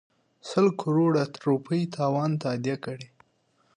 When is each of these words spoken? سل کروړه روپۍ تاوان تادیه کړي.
سل 0.49 0.67
کروړه 0.81 1.23
روپۍ 1.47 1.81
تاوان 1.95 2.31
تادیه 2.41 2.75
کړي. 2.85 3.07